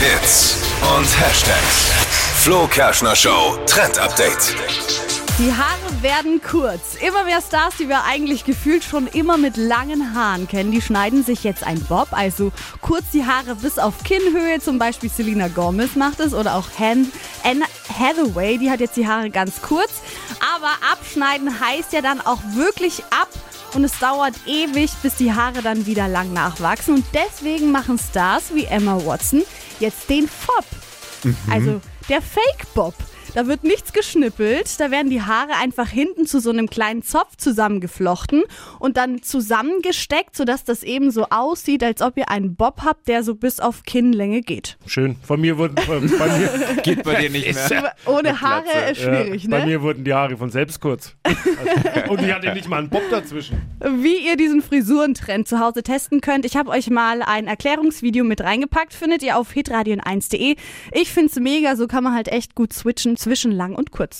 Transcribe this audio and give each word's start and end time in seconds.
Hits 0.00 0.56
und 0.96 1.04
Hashtags. 1.20 1.90
Flo 2.42 2.66
Kerschner 2.66 3.14
Show 3.14 3.58
Trend 3.66 3.98
Update. 3.98 4.54
Die 5.38 5.52
Haare 5.52 6.02
werden 6.02 6.40
kurz. 6.40 6.94
Immer 7.06 7.24
mehr 7.24 7.42
Stars, 7.42 7.74
die 7.78 7.86
wir 7.86 8.04
eigentlich 8.04 8.46
gefühlt 8.46 8.82
schon 8.82 9.06
immer 9.08 9.36
mit 9.36 9.58
langen 9.58 10.14
Haaren 10.14 10.48
kennen, 10.48 10.72
die 10.72 10.80
schneiden 10.80 11.22
sich 11.22 11.44
jetzt 11.44 11.64
ein 11.64 11.84
Bob, 11.84 12.08
also 12.12 12.50
kurz 12.80 13.10
die 13.12 13.26
Haare 13.26 13.54
bis 13.56 13.78
auf 13.78 14.02
Kinnhöhe. 14.02 14.58
Zum 14.60 14.78
Beispiel 14.78 15.10
Selena 15.10 15.48
Gomez 15.48 15.96
macht 15.96 16.20
es 16.20 16.32
oder 16.32 16.54
auch 16.54 16.68
Han 16.78 17.12
Anne 17.44 17.66
Hathaway, 17.98 18.56
die 18.56 18.70
hat 18.70 18.80
jetzt 18.80 18.96
die 18.96 19.06
Haare 19.06 19.28
ganz 19.28 19.60
kurz. 19.60 19.90
Aber 20.54 20.70
abschneiden 20.90 21.60
heißt 21.60 21.92
ja 21.92 22.00
dann 22.00 22.22
auch 22.22 22.40
wirklich 22.54 23.04
ab 23.10 23.28
und 23.74 23.84
es 23.84 23.98
dauert 23.98 24.34
ewig, 24.46 24.90
bis 25.02 25.16
die 25.16 25.34
Haare 25.34 25.60
dann 25.60 25.84
wieder 25.84 26.08
lang 26.08 26.32
nachwachsen. 26.32 26.94
Und 26.94 27.04
deswegen 27.12 27.70
machen 27.70 27.98
Stars 27.98 28.54
wie 28.54 28.64
Emma 28.64 28.98
Watson 29.04 29.42
jetzt 29.80 30.08
den 30.08 30.28
Fob. 30.28 30.64
Also 31.50 31.80
der 32.08 32.22
Fake 32.22 32.74
Bob. 32.74 32.94
Da 33.34 33.46
wird 33.46 33.62
nichts 33.62 33.92
geschnippelt, 33.92 34.80
da 34.80 34.90
werden 34.90 35.08
die 35.08 35.22
Haare 35.22 35.52
einfach 35.60 35.88
hinten 35.88 36.26
zu 36.26 36.40
so 36.40 36.50
einem 36.50 36.68
kleinen 36.68 37.02
Zopf 37.02 37.36
zusammengeflochten 37.36 38.42
und 38.80 38.96
dann 38.96 39.22
zusammengesteckt, 39.22 40.34
sodass 40.34 40.64
das 40.64 40.82
eben 40.82 41.12
so 41.12 41.26
aussieht, 41.30 41.84
als 41.84 42.02
ob 42.02 42.16
ihr 42.16 42.28
einen 42.28 42.56
Bob 42.56 42.80
habt, 42.84 43.06
der 43.06 43.22
so 43.22 43.36
bis 43.36 43.60
auf 43.60 43.84
Kinnlänge 43.84 44.40
geht. 44.40 44.78
Schön. 44.84 45.14
Von 45.22 45.40
mir 45.40 45.58
wurden 45.58 45.76
äh, 45.76 46.08
bei 46.18 46.38
mir, 46.38 46.76
Geht 46.82 47.04
bei 47.04 47.20
dir 47.20 47.30
nicht 47.30 47.54
mehr. 47.70 47.94
Ohne 48.06 48.40
Haare 48.40 48.90
ist 48.90 49.02
schwierig, 49.02 49.44
äh, 49.44 49.48
bei 49.48 49.60
ne? 49.60 49.66
mir 49.66 49.82
wurden 49.82 50.02
die 50.02 50.12
Haare 50.12 50.36
von 50.36 50.50
selbst 50.50 50.80
kurz. 50.80 51.14
Also, 51.24 51.99
und 52.10 52.20
ich 52.22 52.32
hatte 52.32 52.52
nicht 52.52 52.68
mal 52.68 52.78
einen 52.78 52.90
Bob 52.90 53.02
dazwischen. 53.10 53.62
Wie 53.80 54.26
ihr 54.26 54.36
diesen 54.36 54.62
Frisurentrend 54.62 55.46
zu 55.46 55.60
Hause 55.60 55.82
testen 55.82 56.20
könnt, 56.20 56.44
ich 56.44 56.56
habe 56.56 56.70
euch 56.70 56.90
mal 56.90 57.22
ein 57.22 57.46
Erklärungsvideo 57.46 58.24
mit 58.24 58.40
reingepackt, 58.40 58.92
findet 58.92 59.22
ihr 59.22 59.38
auf 59.38 59.52
hitradion1.de. 59.52 60.56
Ich 60.92 61.12
find's 61.12 61.36
mega, 61.36 61.76
so 61.76 61.86
kann 61.86 62.04
man 62.04 62.14
halt 62.14 62.28
echt 62.28 62.54
gut 62.54 62.72
switchen 62.72 63.16
zwischen 63.16 63.52
lang 63.52 63.76
und 63.76 63.92
kurz. 63.92 64.18